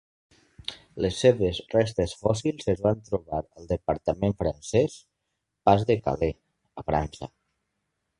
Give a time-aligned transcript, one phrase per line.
[1.05, 4.95] Les seves restes fòssils es van trobar al departament francés
[5.69, 6.39] Pas de Calais,
[6.83, 7.29] a França.